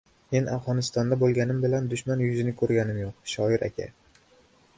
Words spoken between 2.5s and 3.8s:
ko‘rganim yo‘q, shoir